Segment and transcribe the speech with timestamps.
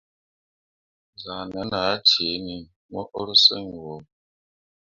[1.23, 2.55] Zahnen ah ceeni
[2.91, 3.95] mo urseŋ wo.